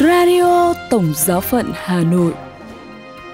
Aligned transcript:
Radio 0.00 0.74
Tổng 0.90 1.12
Giáo 1.14 1.40
phận 1.40 1.66
Hà 1.74 2.00
Nội 2.00 2.34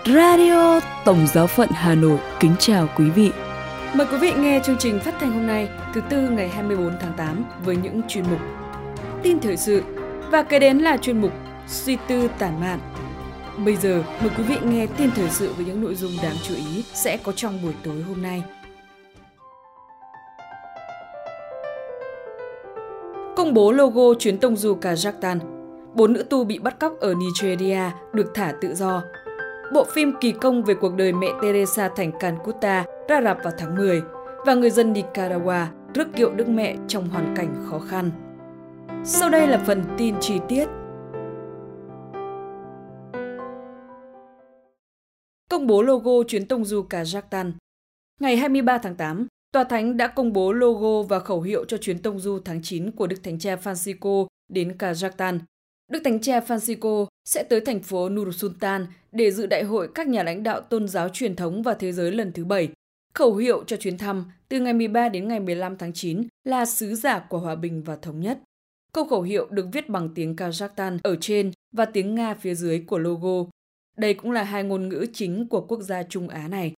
Radio 0.07 0.81
Tổng 1.05 1.27
Giáo 1.27 1.47
phận 1.47 1.69
Hà 1.73 1.95
Nội 1.95 2.19
kính 2.41 2.55
chào 2.59 2.89
quý 2.97 3.11
vị. 3.11 3.31
Mời 3.95 4.07
quý 4.11 4.17
vị 4.19 4.33
nghe 4.37 4.61
chương 4.65 4.77
trình 4.79 5.01
phát 5.01 5.15
thanh 5.21 5.33
hôm 5.33 5.47
nay, 5.47 5.69
thứ 5.95 6.01
tư 6.11 6.29
ngày 6.31 6.49
24 6.49 6.93
tháng 7.01 7.13
8 7.17 7.45
với 7.65 7.77
những 7.77 8.01
chuyên 8.09 8.25
mục 8.31 8.39
Tin 9.23 9.41
thời 9.41 9.57
sự 9.57 9.83
và 10.31 10.43
kế 10.43 10.59
đến 10.59 10.79
là 10.79 10.97
chuyên 10.97 11.21
mục 11.21 11.33
Suy 11.67 11.97
tư 12.09 12.29
tản 12.39 12.61
mạn. 12.61 12.79
Bây 13.65 13.77
giờ, 13.77 14.03
mời 14.21 14.31
quý 14.39 14.45
vị 14.45 14.57
nghe 14.65 14.87
tin 14.87 15.11
thời 15.17 15.31
sự 15.31 15.53
với 15.57 15.67
những 15.67 15.83
nội 15.83 15.95
dung 15.95 16.13
đáng 16.23 16.37
chú 16.43 16.55
ý 16.55 16.85
sẽ 16.95 17.17
có 17.17 17.33
trong 17.33 17.63
buổi 17.63 17.73
tối 17.83 18.03
hôm 18.09 18.23
nay. 18.23 18.43
Công 23.37 23.55
bố 23.55 23.73
logo 23.73 24.15
chuyến 24.19 24.39
tông 24.39 24.57
du 24.57 24.79
Kazakhstan 24.81 25.54
Bốn 25.95 26.13
nữ 26.13 26.23
tu 26.23 26.45
bị 26.45 26.59
bắt 26.59 26.81
cóc 26.81 27.01
ở 27.01 27.15
Nigeria 27.15 27.81
được 28.13 28.27
thả 28.35 28.53
tự 28.61 28.75
do. 28.75 29.03
Bộ 29.73 29.85
phim 29.85 30.13
kỳ 30.21 30.33
công 30.33 30.63
về 30.63 30.75
cuộc 30.75 30.95
đời 30.95 31.13
mẹ 31.13 31.29
Teresa 31.43 31.89
thành 31.97 32.13
Calcutta 32.21 32.85
ra 33.09 33.23
rạp 33.23 33.45
vào 33.45 33.53
tháng 33.59 33.77
10 33.77 34.03
và 34.47 34.55
người 34.55 34.71
dân 34.71 34.93
Nicaragua 34.93 35.67
rước 35.95 36.09
kiệu 36.17 36.35
Đức 36.35 36.49
Mẹ 36.49 36.77
trong 36.89 37.09
hoàn 37.09 37.35
cảnh 37.37 37.67
khó 37.71 37.79
khăn. 37.79 38.11
Sau 39.05 39.31
đây 39.31 39.47
là 39.47 39.63
phần 39.67 39.85
tin 39.99 40.15
chi 40.21 40.41
tiết. 40.49 40.69
Công 45.51 45.67
bố 45.67 45.83
logo 45.83 46.13
chuyến 46.29 46.49
tông 46.49 46.65
du 46.65 46.83
Kazakhstan 46.91 47.53
Ngày 48.21 48.37
23 48.37 48.79
tháng 48.79 48.95
8, 48.95 49.27
Tòa 49.53 49.65
Thánh 49.65 49.97
đã 49.97 50.07
công 50.07 50.33
bố 50.33 50.53
logo 50.53 51.03
và 51.03 51.19
khẩu 51.19 51.41
hiệu 51.41 51.65
cho 51.65 51.77
chuyến 51.77 51.99
tông 51.99 52.19
du 52.19 52.39
tháng 52.45 52.63
9 52.63 52.91
của 52.91 53.07
Đức 53.07 53.17
Thánh 53.23 53.39
Cha 53.39 53.57
Francisco 53.57 54.27
đến 54.49 54.77
Kazakhstan 54.79 55.39
Đức 55.89 56.01
Thánh 56.05 56.21
Cha 56.21 56.41
Francisco 56.41 57.07
sẽ 57.25 57.43
tới 57.43 57.61
thành 57.61 57.83
phố 57.83 58.09
Nur 58.09 58.37
Sultan 58.37 58.87
để 59.13 59.31
dự 59.31 59.47
đại 59.47 59.65
hội 59.65 59.89
các 59.95 60.09
nhà 60.09 60.23
lãnh 60.23 60.43
đạo 60.43 60.61
tôn 60.61 60.89
giáo 60.89 61.09
truyền 61.09 61.37
thống 61.37 61.63
và 61.63 61.75
thế 61.75 61.93
giới 61.93 62.13
lần 62.13 62.33
thứ 62.33 62.45
bảy. 62.45 62.69
Khẩu 63.15 63.37
hiệu 63.37 63.65
cho 63.67 63.77
chuyến 63.77 63.99
thăm 63.99 64.25
từ 64.49 64.61
ngày 64.61 64.73
13 64.73 65.09
đến 65.09 65.29
ngày 65.29 65.41
15 65.41 65.77
tháng 65.77 65.93
9 65.93 66.23
là 66.45 66.65
sứ 66.65 66.95
giả 66.95 67.19
của 67.29 67.39
hòa 67.39 67.55
bình 67.55 67.83
và 67.83 67.97
thống 67.97 68.21
nhất. 68.21 68.39
Câu 68.93 69.05
khẩu 69.05 69.23
hiệu 69.23 69.47
được 69.51 69.67
viết 69.73 69.89
bằng 69.89 70.09
tiếng 70.15 70.37
Kazakhstan 70.37 70.99
ở 71.03 71.17
trên 71.21 71.53
và 71.73 71.85
tiếng 71.85 72.15
Nga 72.15 72.35
phía 72.35 72.55
dưới 72.55 72.85
của 72.87 72.99
logo. 72.99 73.51
Đây 73.97 74.15
cũng 74.15 74.31
là 74.31 74.43
hai 74.43 74.65
ngôn 74.65 74.89
ngữ 74.89 75.07
chính 75.13 75.49
của 75.49 75.61
quốc 75.61 75.81
gia 75.81 76.03
Trung 76.03 76.29
Á 76.29 76.49
này. 76.49 76.73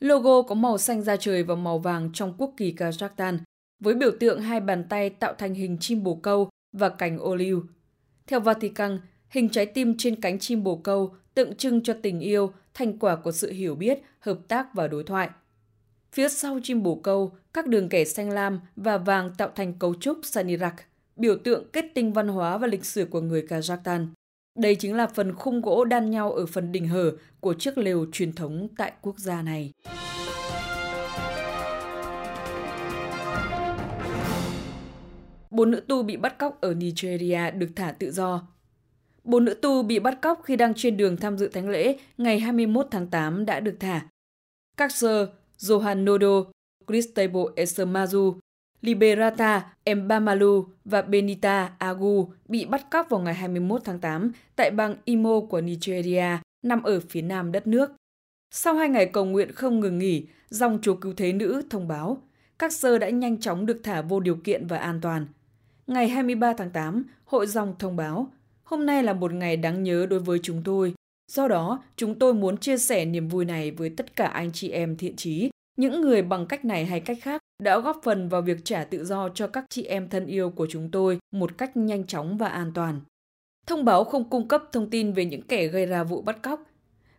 Logo 0.00 0.42
có 0.42 0.54
màu 0.54 0.78
xanh 0.78 1.02
da 1.02 1.16
trời 1.16 1.42
và 1.42 1.54
màu 1.54 1.78
vàng 1.78 2.10
trong 2.12 2.34
quốc 2.38 2.54
kỳ 2.56 2.72
Kazakhstan, 2.72 3.38
với 3.82 3.94
biểu 3.94 4.10
tượng 4.20 4.40
hai 4.40 4.60
bàn 4.60 4.84
tay 4.88 5.10
tạo 5.10 5.34
thành 5.38 5.54
hình 5.54 5.76
chim 5.80 6.02
bồ 6.02 6.14
câu 6.14 6.48
và 6.72 6.88
cành 6.88 7.18
ô 7.18 7.34
liu 7.34 7.62
theo 8.26 8.40
Vatican, 8.40 9.00
hình 9.28 9.48
trái 9.48 9.66
tim 9.66 9.94
trên 9.98 10.20
cánh 10.20 10.38
chim 10.38 10.64
bồ 10.64 10.76
câu 10.76 11.14
tượng 11.34 11.54
trưng 11.54 11.82
cho 11.82 11.94
tình 12.02 12.20
yêu, 12.20 12.52
thành 12.74 12.98
quả 12.98 13.16
của 13.16 13.32
sự 13.32 13.52
hiểu 13.52 13.74
biết, 13.74 13.98
hợp 14.18 14.38
tác 14.48 14.74
và 14.74 14.88
đối 14.88 15.04
thoại. 15.04 15.28
Phía 16.12 16.28
sau 16.28 16.60
chim 16.62 16.82
bồ 16.82 16.94
câu, 16.94 17.32
các 17.52 17.66
đường 17.66 17.88
kẻ 17.88 18.04
xanh 18.04 18.30
lam 18.30 18.60
và 18.76 18.98
vàng 18.98 19.30
tạo 19.38 19.50
thành 19.54 19.74
cấu 19.78 19.94
trúc 19.94 20.18
Sanirak, 20.22 20.74
biểu 21.16 21.36
tượng 21.44 21.64
kết 21.72 21.84
tinh 21.94 22.12
văn 22.12 22.28
hóa 22.28 22.58
và 22.58 22.66
lịch 22.66 22.84
sử 22.84 23.04
của 23.04 23.20
người 23.20 23.46
Kazakhstan. 23.48 24.06
Đây 24.58 24.74
chính 24.74 24.94
là 24.94 25.06
phần 25.06 25.34
khung 25.34 25.60
gỗ 25.60 25.84
đan 25.84 26.10
nhau 26.10 26.32
ở 26.32 26.46
phần 26.46 26.72
đỉnh 26.72 26.88
hở 26.88 27.12
của 27.40 27.54
chiếc 27.54 27.78
lều 27.78 28.06
truyền 28.12 28.32
thống 28.32 28.68
tại 28.76 28.92
quốc 29.02 29.18
gia 29.18 29.42
này. 29.42 29.72
Bốn 35.56 35.70
nữ 35.70 35.80
tu 35.80 36.02
bị 36.02 36.16
bắt 36.16 36.38
cóc 36.38 36.60
ở 36.60 36.74
Nigeria 36.74 37.50
được 37.50 37.68
thả 37.76 37.92
tự 37.92 38.10
do. 38.10 38.42
Bốn 39.24 39.44
nữ 39.44 39.54
tu 39.54 39.82
bị 39.82 39.98
bắt 39.98 40.18
cóc 40.22 40.40
khi 40.44 40.56
đang 40.56 40.74
trên 40.74 40.96
đường 40.96 41.16
tham 41.16 41.38
dự 41.38 41.48
thánh 41.48 41.68
lễ 41.68 41.96
ngày 42.18 42.40
21 42.40 42.86
tháng 42.90 43.06
8 43.06 43.46
đã 43.46 43.60
được 43.60 43.76
thả. 43.80 44.06
Các 44.76 44.92
sơ 44.92 45.28
Johan 45.58 46.04
Nodo, 46.04 46.50
Cristobal 46.86 47.42
Esemazu, 47.56 48.34
Liberata 48.80 49.72
Mbamalu 49.96 50.66
và 50.84 51.02
Benita 51.02 51.72
Agu 51.78 52.32
bị 52.48 52.64
bắt 52.64 52.90
cóc 52.90 53.10
vào 53.10 53.20
ngày 53.20 53.34
21 53.34 53.80
tháng 53.84 54.00
8 54.00 54.32
tại 54.56 54.70
bang 54.70 54.96
Imo 55.04 55.40
của 55.40 55.60
Nigeria, 55.60 56.38
nằm 56.62 56.82
ở 56.82 57.00
phía 57.00 57.22
nam 57.22 57.52
đất 57.52 57.66
nước. 57.66 57.92
Sau 58.50 58.74
hai 58.74 58.88
ngày 58.88 59.06
cầu 59.06 59.24
nguyện 59.24 59.52
không 59.52 59.80
ngừng 59.80 59.98
nghỉ, 59.98 60.26
dòng 60.48 60.78
chúa 60.82 60.94
cứu 60.94 61.12
thế 61.16 61.32
nữ 61.32 61.62
thông 61.70 61.88
báo 61.88 62.22
các 62.58 62.72
sơ 62.72 62.98
đã 62.98 63.10
nhanh 63.10 63.40
chóng 63.40 63.66
được 63.66 63.80
thả 63.82 64.02
vô 64.02 64.20
điều 64.20 64.36
kiện 64.44 64.66
và 64.66 64.78
an 64.78 65.00
toàn. 65.00 65.26
Ngày 65.86 66.08
23 66.08 66.52
tháng 66.52 66.70
8, 66.70 67.04
hội 67.24 67.46
dòng 67.46 67.74
thông 67.78 67.96
báo, 67.96 68.32
hôm 68.62 68.86
nay 68.86 69.02
là 69.02 69.12
một 69.12 69.32
ngày 69.32 69.56
đáng 69.56 69.82
nhớ 69.82 70.06
đối 70.10 70.20
với 70.20 70.38
chúng 70.42 70.62
tôi. 70.64 70.94
Do 71.32 71.48
đó, 71.48 71.82
chúng 71.96 72.18
tôi 72.18 72.34
muốn 72.34 72.56
chia 72.56 72.78
sẻ 72.78 73.04
niềm 73.04 73.28
vui 73.28 73.44
này 73.44 73.70
với 73.70 73.90
tất 73.90 74.16
cả 74.16 74.26
anh 74.26 74.50
chị 74.52 74.70
em 74.70 74.96
thiện 74.96 75.16
trí, 75.16 75.50
những 75.76 76.00
người 76.00 76.22
bằng 76.22 76.46
cách 76.46 76.64
này 76.64 76.84
hay 76.84 77.00
cách 77.00 77.18
khác 77.22 77.40
đã 77.62 77.78
góp 77.78 78.00
phần 78.04 78.28
vào 78.28 78.42
việc 78.42 78.64
trả 78.64 78.84
tự 78.84 79.04
do 79.04 79.28
cho 79.28 79.46
các 79.46 79.64
chị 79.70 79.84
em 79.84 80.08
thân 80.08 80.26
yêu 80.26 80.50
của 80.50 80.66
chúng 80.70 80.90
tôi 80.90 81.18
một 81.32 81.58
cách 81.58 81.76
nhanh 81.76 82.06
chóng 82.06 82.36
và 82.36 82.48
an 82.48 82.72
toàn. 82.74 83.00
Thông 83.66 83.84
báo 83.84 84.04
không 84.04 84.30
cung 84.30 84.48
cấp 84.48 84.62
thông 84.72 84.90
tin 84.90 85.12
về 85.12 85.24
những 85.24 85.42
kẻ 85.42 85.66
gây 85.66 85.86
ra 85.86 86.04
vụ 86.04 86.22
bắt 86.22 86.42
cóc. 86.42 86.62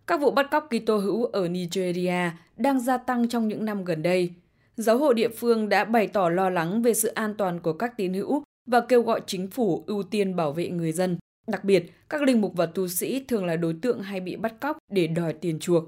Các 0.07 0.21
vụ 0.21 0.31
bắt 0.31 0.47
cóc 0.51 0.69
Kitô 0.69 0.97
hữu 0.97 1.25
ở 1.25 1.47
Nigeria 1.47 2.31
đang 2.57 2.79
gia 2.79 2.97
tăng 2.97 3.29
trong 3.29 3.47
những 3.47 3.65
năm 3.65 3.85
gần 3.85 4.01
đây. 4.01 4.33
Giáo 4.77 4.97
hội 4.97 5.13
địa 5.13 5.29
phương 5.29 5.69
đã 5.69 5.85
bày 5.85 6.07
tỏ 6.07 6.29
lo 6.29 6.49
lắng 6.49 6.81
về 6.81 6.93
sự 6.93 7.07
an 7.07 7.35
toàn 7.37 7.59
của 7.59 7.73
các 7.73 7.97
tín 7.97 8.13
hữu 8.13 8.43
và 8.67 8.81
kêu 8.81 9.01
gọi 9.01 9.21
chính 9.27 9.47
phủ 9.47 9.83
ưu 9.87 10.03
tiên 10.03 10.35
bảo 10.35 10.51
vệ 10.51 10.69
người 10.69 10.91
dân. 10.91 11.17
Đặc 11.47 11.63
biệt, 11.63 11.91
các 12.09 12.21
linh 12.21 12.41
mục 12.41 12.53
và 12.55 12.65
tu 12.65 12.87
sĩ 12.87 13.23
thường 13.27 13.45
là 13.45 13.55
đối 13.55 13.75
tượng 13.81 14.01
hay 14.01 14.19
bị 14.19 14.35
bắt 14.35 14.59
cóc 14.59 14.77
để 14.91 15.07
đòi 15.07 15.33
tiền 15.33 15.59
chuộc. 15.59 15.83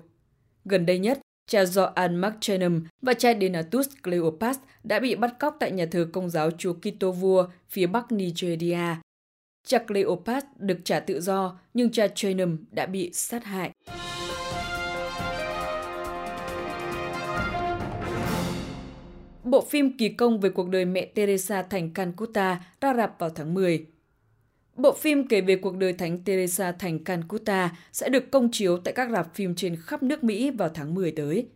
Gần 0.66 0.86
đây 0.86 1.00
nhất, 1.00 1.20
cha 1.50 1.64
Joan 1.64 2.22
McChenum 2.22 2.82
và 3.02 3.14
cha 3.14 3.34
Denatus 3.42 3.90
Cleopas 4.04 4.58
đã 4.84 5.00
bị 5.00 5.16
bắt 5.16 5.40
cóc 5.40 5.58
tại 5.60 5.72
nhà 5.72 5.86
thờ 5.92 6.08
công 6.14 6.30
giáo 6.30 6.52
chùa 6.52 6.74
Kitô 6.74 7.12
Vua 7.12 7.48
phía 7.70 7.88
bắc 7.88 8.12
Nigeria. 8.12 8.96
Cha 9.68 9.78
Cleopas 9.88 10.44
được 10.58 10.78
trả 10.84 11.00
tự 11.00 11.22
do, 11.22 11.60
nhưng 11.74 11.92
cha 11.92 12.08
Chenum 12.08 12.58
đã 12.72 12.86
bị 12.86 13.10
sát 13.14 13.44
hại. 13.44 13.72
Bộ 19.50 19.62
phim 19.62 19.98
kỳ 19.98 20.10
công 20.10 20.40
về 20.40 20.50
cuộc 20.50 20.70
đời 20.70 20.86
mẹ 20.86 21.06
Teresa 21.06 21.62
thành 21.62 21.94
Calcutta 21.94 22.66
ra 22.82 22.94
rạp 22.94 23.20
vào 23.20 23.30
tháng 23.30 23.54
10. 23.54 23.86
Bộ 24.76 24.94
phim 24.94 25.28
kể 25.28 25.42
về 25.42 25.56
cuộc 25.56 25.78
đời 25.78 25.94
Thánh 25.94 26.24
Teresa 26.24 26.72
thành 26.72 27.04
Calcutta 27.04 27.78
sẽ 27.92 28.10
được 28.10 28.32
công 28.32 28.50
chiếu 28.52 28.78
tại 28.78 28.94
các 28.94 29.10
rạp 29.12 29.36
phim 29.36 29.56
trên 29.56 29.76
khắp 29.76 30.04
nước 30.04 30.24
Mỹ 30.24 30.52
vào 30.52 30.70
tháng 30.70 30.96
10 30.96 31.12
tới. 31.12 31.48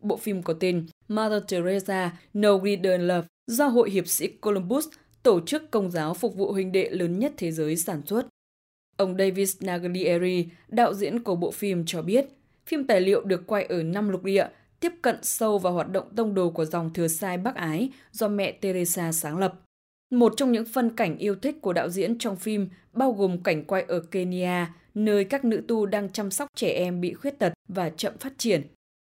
Bộ 0.00 0.16
phim 0.16 0.42
có 0.42 0.54
tên 0.60 0.86
Mother 1.08 1.42
Teresa 1.48 2.12
No 2.34 2.56
Greater 2.56 3.00
Love 3.00 3.26
do 3.46 3.66
Hội 3.66 3.90
Hiệp 3.90 4.08
sĩ 4.08 4.28
Columbus, 4.28 4.88
tổ 5.22 5.40
chức 5.46 5.70
công 5.70 5.90
giáo 5.90 6.14
phục 6.14 6.36
vụ 6.36 6.52
huynh 6.52 6.72
đệ 6.72 6.90
lớn 6.90 7.18
nhất 7.18 7.32
thế 7.36 7.52
giới 7.52 7.76
sản 7.76 8.02
xuất. 8.06 8.26
Ông 8.96 9.16
David 9.18 9.56
Naglieri, 9.60 10.46
đạo 10.68 10.94
diễn 10.94 11.22
của 11.22 11.36
bộ 11.36 11.50
phim 11.50 11.84
cho 11.86 12.02
biết, 12.02 12.26
phim 12.66 12.86
tài 12.86 13.00
liệu 13.00 13.24
được 13.24 13.46
quay 13.46 13.64
ở 13.64 13.82
năm 13.82 14.08
lục 14.08 14.24
địa 14.24 14.46
tiếp 14.82 14.92
cận 15.02 15.16
sâu 15.22 15.58
vào 15.58 15.72
hoạt 15.72 15.92
động 15.92 16.06
tông 16.16 16.34
đồ 16.34 16.50
của 16.50 16.64
dòng 16.64 16.92
thừa 16.92 17.08
sai 17.08 17.38
Bắc 17.38 17.54
Ái 17.54 17.90
do 18.12 18.28
mẹ 18.28 18.52
Teresa 18.52 19.12
sáng 19.12 19.38
lập. 19.38 19.60
Một 20.10 20.32
trong 20.36 20.52
những 20.52 20.64
phân 20.64 20.96
cảnh 20.96 21.18
yêu 21.18 21.34
thích 21.34 21.56
của 21.60 21.72
đạo 21.72 21.88
diễn 21.88 22.18
trong 22.18 22.36
phim 22.36 22.68
bao 22.92 23.12
gồm 23.12 23.42
cảnh 23.42 23.64
quay 23.64 23.82
ở 23.88 24.00
Kenya, 24.00 24.74
nơi 24.94 25.24
các 25.24 25.44
nữ 25.44 25.62
tu 25.68 25.86
đang 25.86 26.12
chăm 26.12 26.30
sóc 26.30 26.48
trẻ 26.56 26.68
em 26.68 27.00
bị 27.00 27.14
khuyết 27.14 27.38
tật 27.38 27.52
và 27.68 27.90
chậm 27.90 28.18
phát 28.18 28.32
triển. 28.38 28.62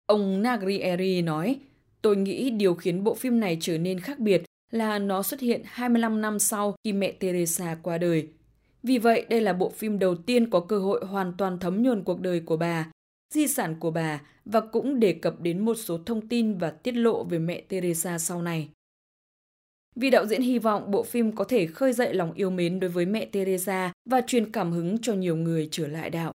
Ông 0.06 0.42
Nagrieri 0.42 1.22
nói, 1.22 1.60
tôi 2.02 2.16
nghĩ 2.16 2.50
điều 2.50 2.74
khiến 2.74 3.04
bộ 3.04 3.14
phim 3.14 3.40
này 3.40 3.58
trở 3.60 3.78
nên 3.78 4.00
khác 4.00 4.18
biệt 4.18 4.42
là 4.70 4.98
nó 4.98 5.22
xuất 5.22 5.40
hiện 5.40 5.62
25 5.64 6.20
năm 6.20 6.38
sau 6.38 6.74
khi 6.84 6.92
mẹ 6.92 7.12
Teresa 7.12 7.76
qua 7.82 7.98
đời. 7.98 8.28
Vì 8.82 8.98
vậy, 8.98 9.26
đây 9.28 9.40
là 9.40 9.52
bộ 9.52 9.70
phim 9.70 9.98
đầu 9.98 10.14
tiên 10.14 10.50
có 10.50 10.60
cơ 10.60 10.78
hội 10.78 11.04
hoàn 11.04 11.32
toàn 11.38 11.58
thấm 11.58 11.82
nhuần 11.82 12.04
cuộc 12.04 12.20
đời 12.20 12.40
của 12.40 12.56
bà 12.56 12.90
di 13.30 13.46
sản 13.46 13.74
của 13.80 13.90
bà 13.90 14.20
và 14.44 14.60
cũng 14.60 15.00
đề 15.00 15.12
cập 15.12 15.40
đến 15.40 15.64
một 15.64 15.74
số 15.74 15.98
thông 16.06 16.28
tin 16.28 16.58
và 16.58 16.70
tiết 16.70 16.92
lộ 16.92 17.24
về 17.24 17.38
mẹ 17.38 17.62
Teresa 17.68 18.18
sau 18.18 18.42
này. 18.42 18.68
Vì 19.96 20.10
đạo 20.10 20.26
diễn 20.26 20.42
hy 20.42 20.58
vọng 20.58 20.90
bộ 20.90 21.02
phim 21.02 21.32
có 21.32 21.44
thể 21.44 21.66
khơi 21.66 21.92
dậy 21.92 22.14
lòng 22.14 22.32
yêu 22.32 22.50
mến 22.50 22.80
đối 22.80 22.90
với 22.90 23.06
mẹ 23.06 23.24
Teresa 23.24 23.92
và 24.10 24.20
truyền 24.26 24.52
cảm 24.52 24.72
hứng 24.72 24.98
cho 25.02 25.14
nhiều 25.14 25.36
người 25.36 25.68
trở 25.70 25.86
lại 25.86 26.10
đạo. 26.10 26.32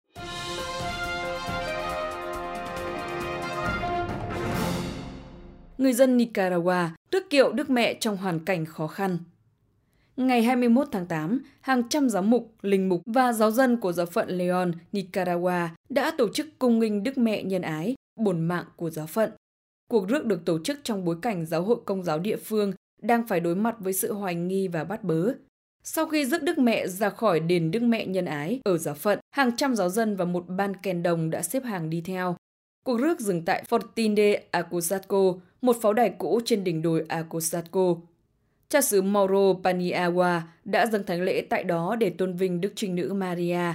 Người 5.78 5.94
dân 5.94 6.18
Nicaragua 6.18 6.90
tước 7.10 7.30
kiệu 7.30 7.52
Đức 7.52 7.70
Mẹ 7.70 7.94
trong 7.94 8.18
hoàn 8.18 8.40
cảnh 8.46 8.66
khó 8.66 8.88
khăn. 8.88 9.18
Ngày 10.20 10.44
21 10.44 10.88
tháng 10.92 11.06
8, 11.06 11.42
hàng 11.62 11.90
trăm 11.90 12.10
giám 12.10 12.30
mục, 12.30 12.54
linh 12.62 12.90
mục 12.90 13.02
và 13.06 13.34
giáo 13.34 13.52
dân 13.52 13.78
của 13.78 13.92
giáo 13.92 14.06
phận 14.06 14.30
Leon, 14.30 14.72
Nicaragua 14.92 15.68
đã 15.90 16.12
tổ 16.18 16.30
chức 16.34 16.60
cung 16.60 16.80
nghinh 16.80 17.04
Đức 17.04 17.18
Mẹ 17.18 17.44
Nhân 17.44 17.62
Ái, 17.62 17.96
bổn 18.20 18.42
mạng 18.42 18.66
của 18.76 18.90
giáo 18.90 19.08
phận. 19.08 19.32
Cuộc 19.90 20.08
rước 20.08 20.26
được 20.26 20.46
tổ 20.46 20.60
chức 20.64 20.80
trong 20.84 21.06
bối 21.06 21.16
cảnh 21.22 21.46
giáo 21.46 21.64
hội 21.64 21.78
công 21.86 22.04
giáo 22.04 22.20
địa 22.20 22.36
phương 22.36 22.74
đang 23.02 23.28
phải 23.28 23.40
đối 23.40 23.56
mặt 23.56 23.76
với 23.80 23.94
sự 23.94 24.14
hoài 24.14 24.36
nghi 24.36 24.68
và 24.68 24.84
bắt 24.84 25.04
bớ. 25.04 25.34
Sau 25.84 26.06
khi 26.06 26.26
rước 26.26 26.44
Đức 26.44 26.58
Mẹ 26.58 26.88
ra 26.88 27.10
khỏi 27.10 27.40
đền 27.40 27.72
Đức 27.72 27.84
Mẹ 27.84 28.06
Nhân 28.06 28.26
Ái 28.26 28.60
ở 28.64 28.78
Giáo 28.78 28.96
Phận, 28.96 29.20
hàng 29.36 29.56
trăm 29.56 29.76
giáo 29.76 29.90
dân 29.90 30.16
và 30.16 30.26
một 30.26 30.46
ban 30.48 30.76
kèn 30.76 31.04
đồng 31.04 31.30
đã 31.30 31.42
xếp 31.42 31.64
hàng 31.64 31.90
đi 31.90 32.02
theo. 32.02 32.36
Cuộc 32.86 32.98
rước 32.98 33.20
dừng 33.20 33.46
tại 33.46 33.64
Fortin 33.70 34.16
de 34.16 34.44
Acosatco, 34.52 35.34
một 35.62 35.78
pháo 35.82 35.94
đài 35.94 36.10
cũ 36.18 36.40
trên 36.46 36.64
đỉnh 36.64 36.82
đồi 36.82 37.06
Acosatco. 37.08 37.96
Cha 38.70 38.82
xứ 38.82 39.02
Mauro 39.02 39.54
Paniagua 39.64 40.42
đã 40.66 40.86
dâng 40.86 41.04
thánh 41.04 41.22
lễ 41.22 41.42
tại 41.50 41.64
đó 41.64 41.96
để 41.96 42.10
tôn 42.10 42.34
vinh 42.34 42.62
Đức 42.62 42.74
Trinh 42.76 42.96
Nữ 42.96 43.14
Maria. 43.14 43.74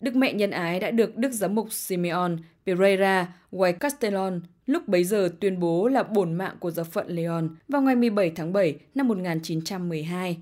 Đức 0.00 0.16
Mẹ 0.16 0.32
Nhân 0.32 0.50
Ái 0.50 0.80
đã 0.80 0.90
được 0.90 1.16
Đức 1.16 1.32
Giám 1.32 1.54
mục 1.54 1.72
Simeon 1.72 2.36
Pereira 2.66 3.34
Guay 3.52 3.72
Castellon 3.72 4.40
lúc 4.66 4.88
bấy 4.88 5.04
giờ 5.04 5.28
tuyên 5.40 5.60
bố 5.60 5.88
là 5.88 6.02
bổn 6.02 6.34
mạng 6.34 6.56
của 6.60 6.70
giáo 6.70 6.84
phận 6.84 7.08
Leon 7.08 7.48
vào 7.68 7.82
ngày 7.82 7.96
17 7.96 8.32
tháng 8.36 8.52
7 8.52 8.78
năm 8.94 9.08
1912. 9.08 10.38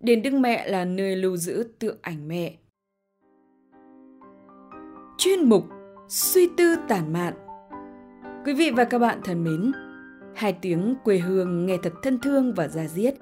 Đền 0.00 0.22
Đức 0.22 0.32
Mẹ 0.32 0.68
là 0.68 0.84
nơi 0.84 1.16
lưu 1.16 1.36
giữ 1.36 1.68
tượng 1.78 1.96
ảnh 2.02 2.28
mẹ. 2.28 2.54
Chuyên 5.18 5.48
mục 5.48 5.64
Suy 6.08 6.48
tư 6.56 6.76
tản 6.88 7.12
mạn 7.12 7.34
Quý 8.44 8.54
vị 8.54 8.70
và 8.70 8.84
các 8.84 8.98
bạn 8.98 9.20
thân 9.24 9.44
mến, 9.44 9.72
hai 10.36 10.52
tiếng 10.52 10.94
quê 11.04 11.18
hương 11.18 11.66
nghe 11.66 11.76
thật 11.82 11.92
thân 12.02 12.18
thương 12.18 12.54
và 12.54 12.68
ra 12.68 12.88
diết. 12.88 13.14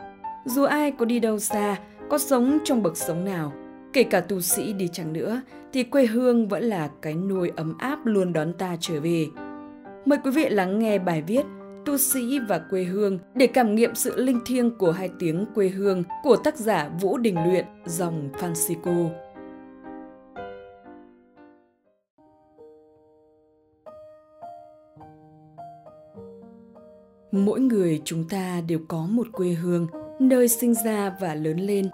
Dù 0.44 0.62
ai 0.64 0.90
có 0.90 1.04
đi 1.04 1.20
đâu 1.20 1.38
xa, 1.38 1.76
có 2.10 2.18
sống 2.18 2.58
trong 2.64 2.82
bậc 2.82 2.96
sống 2.96 3.24
nào, 3.24 3.52
kể 3.92 4.02
cả 4.02 4.20
tu 4.20 4.40
sĩ 4.40 4.72
đi 4.72 4.88
chăng 4.88 5.12
nữa, 5.12 5.40
thì 5.72 5.82
quê 5.82 6.06
hương 6.06 6.48
vẫn 6.48 6.64
là 6.64 6.90
cái 7.02 7.14
nuôi 7.14 7.50
ấm 7.56 7.78
áp 7.78 8.06
luôn 8.06 8.32
đón 8.32 8.52
ta 8.52 8.76
trở 8.80 9.00
về. 9.00 9.26
Mời 10.04 10.18
quý 10.24 10.30
vị 10.30 10.48
lắng 10.48 10.78
nghe 10.78 10.98
bài 10.98 11.22
viết 11.22 11.44
Tu 11.84 11.98
sĩ 11.98 12.38
và 12.48 12.58
quê 12.58 12.84
hương 12.84 13.18
để 13.34 13.46
cảm 13.46 13.74
nghiệm 13.74 13.94
sự 13.94 14.22
linh 14.22 14.40
thiêng 14.46 14.78
của 14.78 14.92
hai 14.92 15.10
tiếng 15.18 15.46
quê 15.54 15.68
hương 15.68 16.02
của 16.22 16.36
tác 16.36 16.56
giả 16.56 16.90
Vũ 17.00 17.18
Đình 17.18 17.36
Luyện, 17.48 17.64
dòng 17.86 18.28
Francisco. 18.40 19.10
Mỗi 27.34 27.60
người 27.60 28.02
chúng 28.04 28.24
ta 28.28 28.60
đều 28.68 28.78
có 28.88 29.06
một 29.06 29.26
quê 29.32 29.48
hương, 29.48 29.86
nơi 30.18 30.48
sinh 30.48 30.74
ra 30.84 31.16
và 31.20 31.34
lớn 31.34 31.58
lên. 31.58 31.88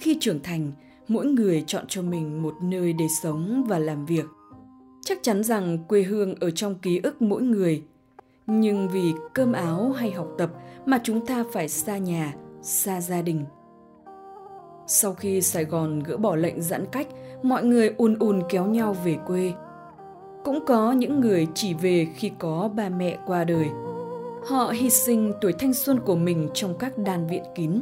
Khi 0.00 0.16
trưởng 0.20 0.40
thành, 0.42 0.72
mỗi 1.08 1.26
người 1.26 1.64
chọn 1.66 1.84
cho 1.88 2.02
mình 2.02 2.42
một 2.42 2.54
nơi 2.62 2.92
để 2.92 3.04
sống 3.22 3.64
và 3.68 3.78
làm 3.78 4.06
việc. 4.06 4.24
Chắc 5.04 5.18
chắn 5.22 5.44
rằng 5.44 5.78
quê 5.88 6.02
hương 6.02 6.34
ở 6.40 6.50
trong 6.50 6.74
ký 6.74 7.00
ức 7.02 7.22
mỗi 7.22 7.42
người, 7.42 7.82
nhưng 8.46 8.88
vì 8.88 9.12
cơm 9.34 9.52
áo 9.52 9.92
hay 9.96 10.10
học 10.10 10.28
tập 10.38 10.50
mà 10.86 11.00
chúng 11.04 11.26
ta 11.26 11.44
phải 11.52 11.68
xa 11.68 11.98
nhà, 11.98 12.34
xa 12.62 13.00
gia 13.00 13.22
đình. 13.22 13.44
Sau 14.86 15.14
khi 15.14 15.40
Sài 15.40 15.64
Gòn 15.64 16.00
gỡ 16.00 16.16
bỏ 16.16 16.36
lệnh 16.36 16.62
giãn 16.62 16.84
cách, 16.92 17.06
mọi 17.42 17.64
người 17.64 17.94
ùn 17.96 18.18
ùn 18.18 18.42
kéo 18.48 18.66
nhau 18.66 18.96
về 19.04 19.16
quê. 19.26 19.52
Cũng 20.44 20.66
có 20.66 20.92
những 20.92 21.20
người 21.20 21.46
chỉ 21.54 21.74
về 21.74 22.08
khi 22.14 22.30
có 22.38 22.70
ba 22.76 22.88
mẹ 22.88 23.18
qua 23.26 23.44
đời. 23.44 23.66
Họ 24.46 24.70
hy 24.70 24.90
sinh 24.90 25.32
tuổi 25.40 25.52
thanh 25.52 25.74
xuân 25.74 26.00
của 26.00 26.16
mình 26.16 26.48
trong 26.54 26.78
các 26.78 26.98
đàn 26.98 27.26
viện 27.26 27.42
kín 27.54 27.80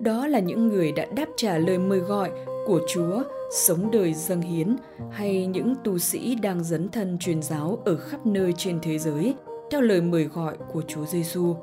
đó 0.00 0.26
là 0.26 0.38
những 0.38 0.68
người 0.68 0.92
đã 0.92 1.06
đáp 1.16 1.26
trả 1.36 1.58
lời 1.58 1.78
mời 1.78 1.98
gọi 1.98 2.30
của 2.66 2.80
Chúa 2.88 3.22
sống 3.50 3.90
đời 3.90 4.14
dâng 4.14 4.40
hiến 4.40 4.76
hay 5.10 5.46
những 5.46 5.74
tu 5.84 5.98
sĩ 5.98 6.34
đang 6.34 6.64
dấn 6.64 6.88
thân 6.88 7.18
truyền 7.18 7.42
giáo 7.42 7.78
ở 7.84 7.96
khắp 7.96 8.26
nơi 8.26 8.52
trên 8.56 8.78
thế 8.82 8.98
giới 8.98 9.34
theo 9.70 9.80
lời 9.80 10.00
mời 10.00 10.24
gọi 10.24 10.56
của 10.72 10.82
Chúa 10.82 11.06
Giêsu. 11.06 11.56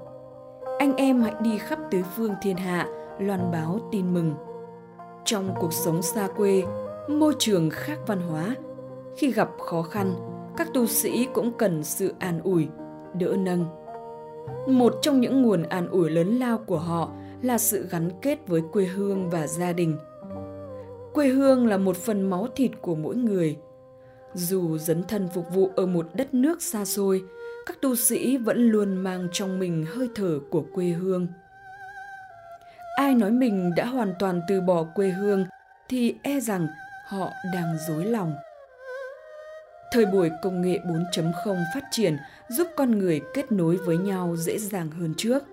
Anh 0.79 0.95
em 0.95 1.21
hãy 1.21 1.33
đi 1.41 1.57
khắp 1.57 1.79
tứ 1.91 2.01
phương 2.15 2.33
thiên 2.41 2.57
hạ 2.57 2.87
loan 3.19 3.51
báo 3.51 3.79
tin 3.91 4.13
mừng. 4.13 4.33
Trong 5.25 5.53
cuộc 5.59 5.73
sống 5.73 6.01
xa 6.01 6.27
quê, 6.37 6.63
môi 7.09 7.33
trường 7.39 7.69
khác 7.69 7.99
văn 8.07 8.21
hóa, 8.21 8.55
khi 9.17 9.31
gặp 9.31 9.49
khó 9.59 9.81
khăn, 9.81 10.15
các 10.57 10.67
tu 10.73 10.85
sĩ 10.85 11.27
cũng 11.33 11.51
cần 11.57 11.83
sự 11.83 12.13
an 12.19 12.41
ủi, 12.43 12.67
đỡ 13.19 13.35
nâng. 13.39 13.65
Một 14.67 14.95
trong 15.01 15.21
những 15.21 15.41
nguồn 15.41 15.63
an 15.63 15.87
ủi 15.87 16.09
lớn 16.09 16.39
lao 16.39 16.57
của 16.57 16.79
họ 16.79 17.11
là 17.41 17.57
sự 17.57 17.87
gắn 17.91 18.09
kết 18.21 18.47
với 18.47 18.61
quê 18.71 18.85
hương 18.85 19.29
và 19.29 19.47
gia 19.47 19.73
đình. 19.73 19.97
Quê 21.13 21.27
hương 21.27 21.67
là 21.67 21.77
một 21.77 21.97
phần 21.97 22.29
máu 22.29 22.47
thịt 22.55 22.71
của 22.81 22.95
mỗi 22.95 23.15
người. 23.15 23.57
Dù 24.33 24.77
dấn 24.77 25.03
thân 25.03 25.27
phục 25.33 25.45
vụ 25.53 25.69
ở 25.75 25.85
một 25.85 26.07
đất 26.13 26.33
nước 26.33 26.61
xa 26.61 26.85
xôi, 26.85 27.23
các 27.65 27.81
tu 27.81 27.95
sĩ 27.95 28.37
vẫn 28.37 28.69
luôn 28.69 28.97
mang 28.97 29.27
trong 29.31 29.59
mình 29.59 29.85
hơi 29.95 30.09
thở 30.15 30.39
của 30.49 30.63
quê 30.73 30.85
hương. 30.85 31.27
Ai 32.95 33.15
nói 33.15 33.31
mình 33.31 33.71
đã 33.75 33.85
hoàn 33.85 34.13
toàn 34.19 34.41
từ 34.47 34.61
bỏ 34.61 34.83
quê 34.95 35.09
hương 35.09 35.45
thì 35.89 36.15
e 36.23 36.39
rằng 36.39 36.67
họ 37.07 37.29
đang 37.53 37.77
dối 37.87 38.05
lòng 38.05 38.33
thời 39.91 40.05
buổi 40.05 40.31
công 40.41 40.61
nghệ 40.61 40.79
4.0 41.13 41.57
phát 41.73 41.83
triển 41.91 42.17
giúp 42.49 42.67
con 42.75 42.99
người 42.99 43.21
kết 43.33 43.51
nối 43.51 43.77
với 43.77 43.97
nhau 43.97 44.35
dễ 44.37 44.57
dàng 44.57 44.91
hơn 44.91 45.13
trước 45.17 45.43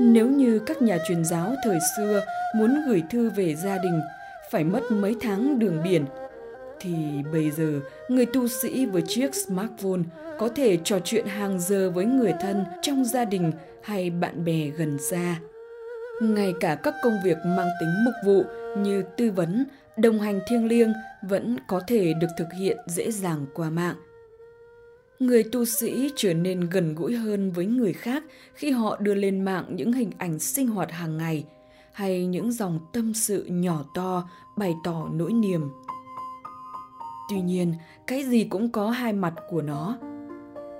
nếu 0.00 0.28
như 0.28 0.58
các 0.58 0.82
nhà 0.82 0.98
truyền 1.08 1.24
giáo 1.24 1.54
thời 1.64 1.78
xưa 1.96 2.22
muốn 2.56 2.82
gửi 2.86 3.02
thư 3.10 3.30
về 3.30 3.54
gia 3.54 3.78
đình 3.78 4.00
phải 4.50 4.64
mất 4.64 4.90
mấy 4.90 5.16
tháng 5.20 5.58
đường 5.58 5.82
biển, 5.84 6.04
thì 6.80 6.94
bây 7.32 7.50
giờ 7.50 7.80
người 8.08 8.26
tu 8.26 8.48
sĩ 8.48 8.86
với 8.86 9.02
chiếc 9.02 9.34
smartphone 9.34 10.00
có 10.38 10.48
thể 10.48 10.78
trò 10.84 10.98
chuyện 11.04 11.26
hàng 11.26 11.60
giờ 11.60 11.90
với 11.90 12.04
người 12.04 12.32
thân 12.40 12.64
trong 12.82 13.04
gia 13.04 13.24
đình 13.24 13.52
hay 13.82 14.10
bạn 14.10 14.44
bè 14.44 14.66
gần 14.76 14.98
xa. 14.98 15.36
Ngay 16.22 16.54
cả 16.60 16.74
các 16.74 16.94
công 17.02 17.18
việc 17.24 17.36
mang 17.44 17.68
tính 17.80 18.04
mục 18.04 18.14
vụ 18.26 18.44
như 18.78 19.02
tư 19.16 19.30
vấn, 19.30 19.64
đồng 19.96 20.20
hành 20.20 20.40
thiêng 20.48 20.66
liêng 20.66 20.92
vẫn 21.22 21.56
có 21.68 21.80
thể 21.86 22.12
được 22.20 22.28
thực 22.38 22.48
hiện 22.58 22.76
dễ 22.86 23.10
dàng 23.10 23.46
qua 23.54 23.70
mạng– 23.70 23.96
người 25.22 25.44
tu 25.44 25.64
sĩ 25.64 26.10
trở 26.16 26.34
nên 26.34 26.60
gần 26.60 26.94
gũi 26.94 27.16
hơn 27.16 27.52
với 27.52 27.66
người 27.66 27.92
khác 27.92 28.24
khi 28.54 28.70
họ 28.70 28.96
đưa 29.00 29.14
lên 29.14 29.40
mạng 29.40 29.64
những 29.68 29.92
hình 29.92 30.10
ảnh 30.18 30.38
sinh 30.38 30.66
hoạt 30.68 30.92
hàng 30.92 31.18
ngày 31.18 31.44
hay 31.92 32.26
những 32.26 32.52
dòng 32.52 32.80
tâm 32.92 33.14
sự 33.14 33.44
nhỏ 33.44 33.84
to 33.94 34.28
bày 34.56 34.74
tỏ 34.84 35.08
nỗi 35.12 35.32
niềm. 35.32 35.70
Tuy 37.30 37.40
nhiên 37.40 37.74
cái 38.06 38.24
gì 38.24 38.44
cũng 38.44 38.72
có 38.72 38.90
hai 38.90 39.12
mặt 39.12 39.34
của 39.50 39.62
nó. 39.62 39.98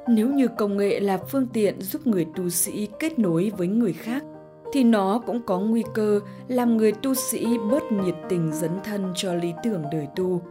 Nếu 0.08 0.28
như 0.28 0.48
công 0.48 0.76
nghệ 0.76 1.00
là 1.00 1.18
phương 1.18 1.46
tiện 1.52 1.80
giúp 1.80 2.06
người 2.06 2.26
tu 2.34 2.50
sĩ 2.50 2.88
kết 2.98 3.18
nối 3.18 3.52
với 3.56 3.66
người 3.66 3.92
khác 3.92 4.24
thì 4.72 4.84
nó 4.84 5.20
cũng 5.26 5.42
có 5.46 5.58
nguy 5.58 5.84
cơ 5.94 6.20
làm 6.48 6.76
người 6.76 6.92
tu 6.92 7.14
sĩ 7.14 7.58
bớt 7.70 7.92
nhiệt 7.92 8.14
tình 8.28 8.52
dấn 8.52 8.70
thân 8.84 9.12
cho 9.14 9.34
lý 9.34 9.52
tưởng 9.62 9.82
đời 9.92 10.08
tu. 10.16 10.42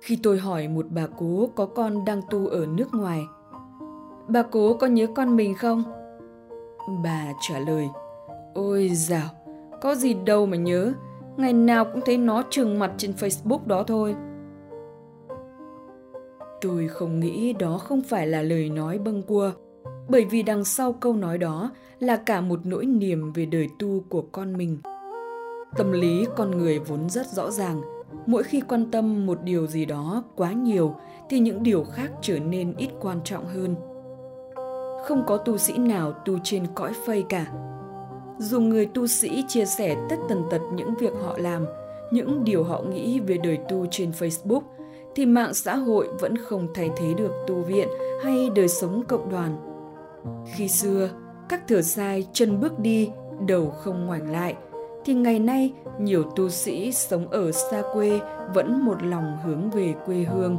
Khi 0.00 0.18
tôi 0.22 0.38
hỏi 0.38 0.68
một 0.68 0.86
bà 0.90 1.06
cố 1.18 1.48
có 1.54 1.66
con 1.66 2.04
đang 2.04 2.20
tu 2.30 2.46
ở 2.46 2.66
nước 2.66 2.94
ngoài, 2.94 3.22
bà 4.28 4.42
cố 4.42 4.74
có 4.74 4.86
nhớ 4.86 5.06
con 5.14 5.36
mình 5.36 5.54
không? 5.54 5.82
Bà 7.04 7.32
trả 7.40 7.58
lời, 7.58 7.88
ôi 8.54 8.88
dào 8.88 9.28
có 9.80 9.94
gì 9.94 10.14
đâu 10.14 10.46
mà 10.46 10.56
nhớ, 10.56 10.92
ngày 11.36 11.52
nào 11.52 11.84
cũng 11.84 12.00
thấy 12.06 12.18
nó 12.18 12.42
trừng 12.50 12.78
mặt 12.78 12.92
trên 12.96 13.12
facebook 13.12 13.66
đó 13.66 13.82
thôi. 13.82 14.16
Tôi 16.60 16.88
không 16.88 17.20
nghĩ 17.20 17.52
đó 17.52 17.78
không 17.78 18.02
phải 18.02 18.26
là 18.26 18.42
lời 18.42 18.70
nói 18.70 18.98
bâng 18.98 19.22
quơ 19.22 19.52
bởi 20.08 20.24
vì 20.24 20.42
đằng 20.42 20.64
sau 20.64 20.92
câu 20.92 21.12
nói 21.12 21.38
đó 21.38 21.70
là 21.98 22.16
cả 22.16 22.40
một 22.40 22.60
nỗi 22.64 22.86
niềm 22.86 23.32
về 23.32 23.46
đời 23.46 23.68
tu 23.78 24.04
của 24.08 24.22
con 24.22 24.56
mình. 24.56 24.78
Tâm 25.76 25.92
lý 25.92 26.26
con 26.36 26.50
người 26.50 26.78
vốn 26.78 27.10
rất 27.10 27.26
rõ 27.26 27.50
ràng. 27.50 27.80
Mỗi 28.26 28.42
khi 28.42 28.60
quan 28.68 28.90
tâm 28.90 29.26
một 29.26 29.38
điều 29.42 29.66
gì 29.66 29.84
đó 29.84 30.24
quá 30.36 30.52
nhiều, 30.52 30.94
thì 31.28 31.38
những 31.38 31.62
điều 31.62 31.84
khác 31.84 32.10
trở 32.22 32.38
nên 32.38 32.74
ít 32.76 32.88
quan 33.00 33.20
trọng 33.24 33.46
hơn. 33.46 33.74
Không 35.04 35.22
có 35.26 35.36
tu 35.36 35.56
sĩ 35.56 35.78
nào 35.78 36.12
tu 36.12 36.38
trên 36.44 36.66
cõi 36.74 36.92
phây 37.06 37.24
cả. 37.28 37.46
Dù 38.38 38.60
người 38.60 38.86
tu 38.86 39.06
sĩ 39.06 39.44
chia 39.48 39.64
sẻ 39.64 39.96
tất 40.10 40.16
tần 40.28 40.42
tật 40.50 40.60
những 40.74 40.94
việc 40.94 41.12
họ 41.22 41.38
làm, 41.38 41.66
những 42.10 42.44
điều 42.44 42.64
họ 42.64 42.82
nghĩ 42.82 43.20
về 43.20 43.38
đời 43.38 43.58
tu 43.68 43.86
trên 43.90 44.10
facebook, 44.10 44.62
thì 45.14 45.26
mạng 45.26 45.54
xã 45.54 45.76
hội 45.76 46.08
vẫn 46.20 46.36
không 46.36 46.68
thay 46.74 46.90
thế 46.96 47.14
được 47.14 47.32
tu 47.46 47.54
viện 47.54 47.88
hay 48.24 48.50
đời 48.54 48.68
sống 48.68 49.02
cộng 49.08 49.28
đoàn 49.30 49.75
khi 50.54 50.68
xưa 50.68 51.08
các 51.48 51.68
thừa 51.68 51.82
sai 51.82 52.26
chân 52.32 52.60
bước 52.60 52.78
đi 52.78 53.10
đầu 53.46 53.70
không 53.70 54.06
ngoảnh 54.06 54.30
lại 54.30 54.54
thì 55.04 55.14
ngày 55.14 55.38
nay 55.38 55.72
nhiều 56.00 56.22
tu 56.36 56.48
sĩ 56.48 56.92
sống 56.92 57.28
ở 57.28 57.52
xa 57.52 57.82
quê 57.92 58.20
vẫn 58.54 58.84
một 58.84 59.02
lòng 59.02 59.38
hướng 59.44 59.70
về 59.70 59.94
quê 60.06 60.16
hương. 60.16 60.58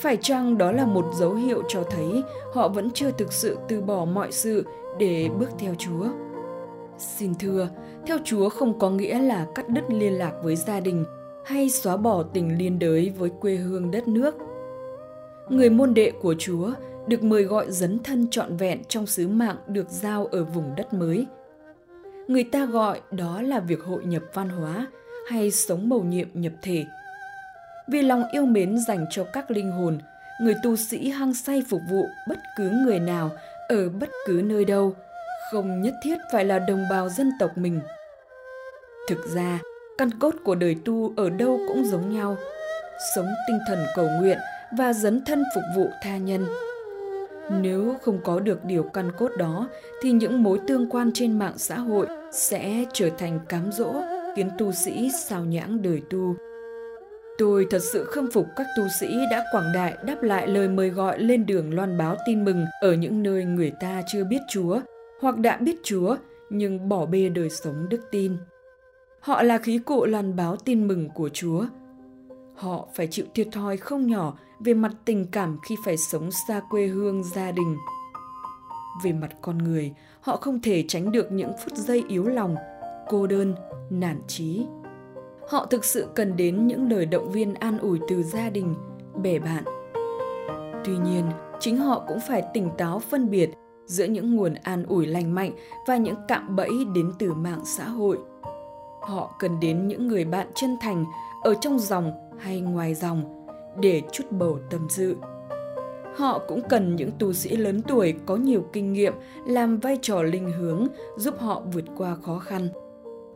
Phải 0.00 0.16
chăng 0.16 0.58
đó 0.58 0.72
là 0.72 0.86
một 0.86 1.04
dấu 1.14 1.34
hiệu 1.34 1.62
cho 1.68 1.82
thấy 1.90 2.22
họ 2.52 2.68
vẫn 2.68 2.90
chưa 2.90 3.10
thực 3.10 3.32
sự 3.32 3.58
từ 3.68 3.80
bỏ 3.80 4.04
mọi 4.04 4.32
sự 4.32 4.64
để 4.98 5.28
bước 5.38 5.48
theo 5.58 5.74
Chúa? 5.74 6.06
Xin 6.98 7.34
thưa, 7.34 7.68
theo 8.06 8.18
Chúa 8.24 8.48
không 8.48 8.78
có 8.78 8.90
nghĩa 8.90 9.18
là 9.18 9.46
cắt 9.54 9.68
đứt 9.68 9.84
liên 9.88 10.12
lạc 10.12 10.32
với 10.42 10.56
gia 10.56 10.80
đình 10.80 11.04
hay 11.44 11.70
xóa 11.70 11.96
bỏ 11.96 12.22
tình 12.22 12.58
liên 12.58 12.78
đới 12.78 13.12
với 13.18 13.30
quê 13.40 13.54
hương 13.54 13.90
đất 13.90 14.08
nước. 14.08 14.34
Người 15.48 15.70
môn 15.70 15.94
đệ 15.94 16.10
của 16.10 16.34
Chúa 16.38 16.70
được 17.06 17.22
mời 17.22 17.42
gọi 17.42 17.66
dấn 17.70 17.98
thân 17.98 18.26
trọn 18.30 18.56
vẹn 18.56 18.84
trong 18.88 19.06
sứ 19.06 19.28
mạng 19.28 19.56
được 19.66 19.88
giao 19.88 20.26
ở 20.26 20.44
vùng 20.44 20.74
đất 20.76 20.94
mới– 20.94 21.26
người 22.28 22.44
ta 22.44 22.64
gọi 22.64 23.00
đó 23.10 23.42
là 23.42 23.60
việc 23.60 23.80
hội 23.80 24.04
nhập 24.04 24.22
văn 24.34 24.48
hóa 24.48 24.86
hay 25.28 25.50
sống 25.50 25.88
mầu 25.88 26.02
nhiệm 26.02 26.28
nhập 26.34 26.52
thể. 26.62 26.84
Vì 27.88 28.02
lòng 28.02 28.24
yêu 28.32 28.46
mến 28.46 28.78
dành 28.88 29.06
cho 29.10 29.24
các 29.32 29.50
linh 29.50 29.70
hồn, 29.70 29.98
người 30.40 30.54
tu 30.62 30.76
sĩ 30.76 31.08
hăng 31.08 31.34
say 31.34 31.62
phục 31.70 31.80
vụ 31.90 32.06
bất 32.28 32.38
cứ 32.56 32.70
người 32.70 32.98
nào 32.98 33.30
ở 33.68 33.88
bất 33.88 34.10
cứ 34.26 34.42
nơi 34.44 34.64
đâu, 34.64 34.94
không 35.50 35.82
nhất 35.82 35.94
thiết 36.02 36.16
phải 36.32 36.44
là 36.44 36.58
đồng 36.58 36.84
bào 36.90 37.08
dân 37.08 37.30
tộc 37.40 37.58
mình. 37.58 37.80
Thực 39.08 39.26
ra, 39.34 39.58
căn 39.98 40.10
cốt 40.18 40.34
của 40.44 40.54
đời 40.54 40.76
tu 40.84 41.12
ở 41.16 41.30
đâu 41.30 41.58
cũng 41.68 41.84
giống 41.84 42.12
nhau, 42.12 42.36
sống 43.14 43.28
tinh 43.48 43.58
thần 43.68 43.78
cầu 43.94 44.08
nguyện 44.20 44.38
và 44.78 44.92
dấn 44.92 45.24
thân 45.24 45.44
phục 45.54 45.64
vụ 45.76 45.88
tha 46.02 46.16
nhân. 46.16 46.46
Nếu 47.60 47.94
không 48.02 48.18
có 48.24 48.40
được 48.40 48.64
điều 48.64 48.82
căn 48.82 49.12
cốt 49.18 49.30
đó, 49.38 49.68
thì 50.02 50.12
những 50.12 50.42
mối 50.42 50.60
tương 50.66 50.90
quan 50.90 51.10
trên 51.14 51.38
mạng 51.38 51.54
xã 51.56 51.78
hội 51.78 52.06
sẽ 52.32 52.84
trở 52.92 53.10
thành 53.18 53.40
cám 53.48 53.72
dỗ, 53.72 53.94
khiến 54.36 54.50
tu 54.58 54.72
sĩ 54.72 55.10
sao 55.24 55.44
nhãng 55.44 55.82
đời 55.82 56.02
tu. 56.10 56.36
Tôi 57.38 57.66
thật 57.70 57.78
sự 57.92 58.04
khâm 58.04 58.30
phục 58.30 58.46
các 58.56 58.66
tu 58.76 58.82
sĩ 59.00 59.06
đã 59.30 59.44
quảng 59.52 59.72
đại 59.74 59.96
đáp 60.04 60.22
lại 60.22 60.48
lời 60.48 60.68
mời 60.68 60.88
gọi 60.88 61.18
lên 61.18 61.46
đường 61.46 61.74
loan 61.74 61.98
báo 61.98 62.16
tin 62.26 62.44
mừng 62.44 62.64
ở 62.80 62.92
những 62.92 63.22
nơi 63.22 63.44
người 63.44 63.72
ta 63.80 64.02
chưa 64.12 64.24
biết 64.24 64.40
Chúa 64.50 64.80
hoặc 65.20 65.38
đã 65.38 65.56
biết 65.56 65.76
Chúa 65.82 66.16
nhưng 66.50 66.88
bỏ 66.88 67.06
bê 67.06 67.28
đời 67.28 67.50
sống 67.50 67.88
đức 67.88 68.00
tin. 68.10 68.36
Họ 69.20 69.42
là 69.42 69.58
khí 69.58 69.78
cụ 69.78 70.06
loan 70.06 70.36
báo 70.36 70.56
tin 70.56 70.88
mừng 70.88 71.10
của 71.10 71.28
Chúa. 71.28 71.66
Họ 72.54 72.88
phải 72.94 73.06
chịu 73.06 73.26
thiệt 73.34 73.48
thòi 73.52 73.76
không 73.76 74.06
nhỏ 74.06 74.34
về 74.60 74.74
mặt 74.74 74.92
tình 75.04 75.26
cảm 75.32 75.58
khi 75.68 75.76
phải 75.84 75.96
sống 75.96 76.30
xa 76.48 76.60
quê 76.70 76.86
hương 76.86 77.24
gia 77.24 77.52
đình. 77.52 77.76
Về 79.04 79.12
mặt 79.12 79.30
con 79.40 79.58
người, 79.58 79.94
họ 80.20 80.36
không 80.36 80.60
thể 80.60 80.84
tránh 80.88 81.12
được 81.12 81.32
những 81.32 81.52
phút 81.64 81.78
giây 81.78 82.04
yếu 82.08 82.26
lòng, 82.26 82.56
cô 83.08 83.26
đơn, 83.26 83.54
nản 83.90 84.20
trí. 84.26 84.66
Họ 85.48 85.66
thực 85.66 85.84
sự 85.84 86.08
cần 86.14 86.36
đến 86.36 86.66
những 86.66 86.90
lời 86.90 87.06
động 87.06 87.32
viên 87.32 87.54
an 87.54 87.78
ủi 87.78 88.00
từ 88.08 88.22
gia 88.22 88.50
đình, 88.50 88.74
bè 89.22 89.38
bạn. 89.38 89.64
Tuy 90.84 90.96
nhiên, 90.96 91.24
chính 91.60 91.76
họ 91.76 92.04
cũng 92.08 92.18
phải 92.28 92.42
tỉnh 92.54 92.70
táo 92.78 92.98
phân 92.98 93.30
biệt 93.30 93.50
giữa 93.86 94.04
những 94.04 94.36
nguồn 94.36 94.54
an 94.54 94.84
ủi 94.88 95.06
lành 95.06 95.34
mạnh 95.34 95.52
và 95.86 95.96
những 95.96 96.16
cạm 96.28 96.56
bẫy 96.56 96.70
đến 96.94 97.12
từ 97.18 97.34
mạng 97.34 97.60
xã 97.64 97.84
hội. 97.84 98.18
Họ 99.02 99.34
cần 99.38 99.60
đến 99.60 99.88
những 99.88 100.08
người 100.08 100.24
bạn 100.24 100.46
chân 100.54 100.76
thành 100.80 101.04
ở 101.42 101.54
trong 101.54 101.78
dòng 101.78 102.12
hay 102.42 102.60
ngoài 102.60 102.94
dòng 102.94 103.46
để 103.80 104.02
chút 104.12 104.24
bầu 104.30 104.58
tâm 104.70 104.86
sự. 104.90 105.16
Họ 106.16 106.38
cũng 106.48 106.60
cần 106.68 106.96
những 106.96 107.10
tu 107.18 107.32
sĩ 107.32 107.56
lớn 107.56 107.82
tuổi 107.88 108.14
có 108.26 108.36
nhiều 108.36 108.64
kinh 108.72 108.92
nghiệm 108.92 109.12
làm 109.46 109.78
vai 109.78 109.98
trò 110.02 110.22
linh 110.22 110.52
hướng 110.52 110.86
giúp 111.16 111.34
họ 111.38 111.62
vượt 111.72 111.84
qua 111.96 112.16
khó 112.22 112.38
khăn. 112.38 112.68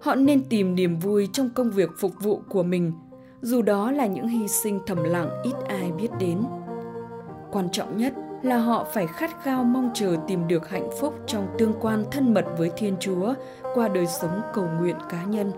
Họ 0.00 0.14
nên 0.14 0.44
tìm 0.48 0.74
niềm 0.74 0.98
vui 0.98 1.28
trong 1.32 1.50
công 1.54 1.70
việc 1.70 1.90
phục 1.98 2.12
vụ 2.22 2.40
của 2.48 2.62
mình, 2.62 2.92
dù 3.40 3.62
đó 3.62 3.90
là 3.90 4.06
những 4.06 4.28
hy 4.28 4.48
sinh 4.48 4.80
thầm 4.86 5.02
lặng 5.02 5.28
ít 5.42 5.54
ai 5.68 5.92
biết 5.92 6.08
đến. 6.20 6.42
Quan 7.52 7.68
trọng 7.72 7.96
nhất 7.96 8.14
là 8.42 8.58
họ 8.58 8.86
phải 8.94 9.06
khát 9.06 9.30
khao 9.42 9.64
mong 9.64 9.90
chờ 9.94 10.16
tìm 10.28 10.48
được 10.48 10.68
hạnh 10.68 10.88
phúc 11.00 11.14
trong 11.26 11.46
tương 11.58 11.72
quan 11.80 12.04
thân 12.10 12.34
mật 12.34 12.44
với 12.58 12.70
Thiên 12.76 12.96
Chúa 13.00 13.34
qua 13.74 13.88
đời 13.88 14.06
sống 14.06 14.40
cầu 14.54 14.64
nguyện 14.80 14.96
cá 15.08 15.24
nhân. 15.24 15.52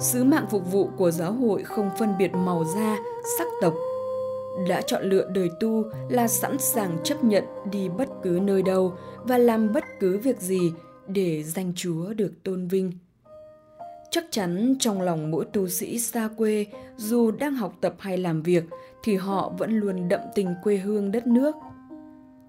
Sứ 0.00 0.24
mạng 0.24 0.46
phục 0.50 0.72
vụ 0.72 0.90
của 0.96 1.10
giáo 1.10 1.32
hội 1.32 1.62
không 1.62 1.90
phân 1.98 2.18
biệt 2.18 2.34
màu 2.34 2.64
da, 2.64 2.98
sắc 3.38 3.46
tộc. 3.60 3.74
Đã 4.68 4.80
chọn 4.80 5.02
lựa 5.04 5.30
đời 5.34 5.50
tu 5.60 5.84
là 6.08 6.28
sẵn 6.28 6.58
sàng 6.58 6.98
chấp 7.04 7.24
nhận 7.24 7.44
đi 7.70 7.88
bất 7.88 8.08
cứ 8.22 8.40
nơi 8.42 8.62
đâu 8.62 8.94
và 9.24 9.38
làm 9.38 9.72
bất 9.72 9.84
cứ 10.00 10.18
việc 10.18 10.40
gì 10.40 10.72
để 11.06 11.42
danh 11.42 11.72
Chúa 11.76 12.12
được 12.14 12.32
tôn 12.42 12.68
vinh. 12.68 12.92
Chắc 14.10 14.24
chắn 14.30 14.74
trong 14.80 15.02
lòng 15.02 15.30
mỗi 15.30 15.44
tu 15.44 15.68
sĩ 15.68 15.98
xa 15.98 16.28
quê, 16.36 16.66
dù 16.96 17.30
đang 17.30 17.54
học 17.54 17.74
tập 17.80 17.94
hay 17.98 18.18
làm 18.18 18.42
việc, 18.42 18.64
thì 19.02 19.16
họ 19.16 19.52
vẫn 19.58 19.78
luôn 19.78 20.08
đậm 20.08 20.20
tình 20.34 20.54
quê 20.62 20.76
hương 20.76 21.12
đất 21.12 21.26
nước. 21.26 21.54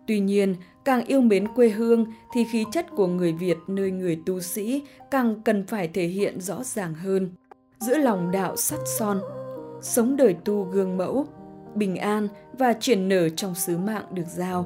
Tuy 0.07 0.19
nhiên, 0.19 0.55
càng 0.85 1.05
yêu 1.05 1.21
mến 1.21 1.47
quê 1.47 1.69
hương 1.69 2.05
thì 2.33 2.43
khí 2.43 2.65
chất 2.71 2.85
của 2.95 3.07
người 3.07 3.33
Việt 3.33 3.57
nơi 3.67 3.91
người 3.91 4.19
tu 4.25 4.39
sĩ 4.39 4.83
càng 5.11 5.41
cần 5.45 5.65
phải 5.65 5.87
thể 5.87 6.07
hiện 6.07 6.41
rõ 6.41 6.63
ràng 6.63 6.93
hơn. 6.93 7.29
Giữa 7.81 7.97
lòng 7.97 8.31
đạo 8.31 8.55
sắt 8.55 8.79
son, 8.85 9.21
sống 9.81 10.15
đời 10.15 10.35
tu 10.45 10.63
gương 10.63 10.97
mẫu, 10.97 11.25
bình 11.75 11.95
an 11.95 12.27
và 12.53 12.73
triển 12.73 13.09
nở 13.09 13.29
trong 13.29 13.55
sứ 13.55 13.77
mạng 13.77 14.05
được 14.11 14.27
giao. 14.27 14.65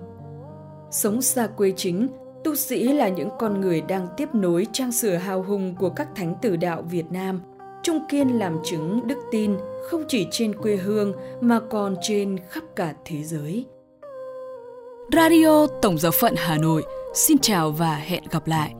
Sống 0.91 1.21
xa 1.21 1.47
quê 1.47 1.73
chính 1.75 2.07
Tu 2.45 2.55
sĩ 2.55 2.93
là 2.93 3.09
những 3.09 3.29
con 3.39 3.61
người 3.61 3.81
đang 3.81 4.07
tiếp 4.17 4.29
nối 4.33 4.67
trang 4.71 4.91
sử 4.91 5.15
hào 5.15 5.43
hùng 5.43 5.75
của 5.79 5.89
các 5.89 6.07
thánh 6.15 6.35
tử 6.41 6.55
đạo 6.55 6.83
Việt 6.91 7.05
Nam, 7.11 7.41
trung 7.83 7.99
kiên 8.09 8.39
làm 8.39 8.57
chứng 8.63 9.07
đức 9.07 9.17
tin 9.31 9.57
không 9.89 10.03
chỉ 10.07 10.27
trên 10.31 10.55
quê 10.55 10.75
hương 10.75 11.13
mà 11.41 11.59
còn 11.69 11.95
trên 12.01 12.37
khắp 12.49 12.63
cả 12.75 12.93
thế 13.05 13.23
giới. 13.23 13.65
Radio 15.13 15.67
Tổng 15.81 15.97
giáo 15.97 16.11
phận 16.11 16.33
Hà 16.37 16.57
Nội 16.57 16.83
xin 17.13 17.37
chào 17.37 17.71
và 17.71 17.95
hẹn 17.95 18.23
gặp 18.31 18.47
lại. 18.47 18.73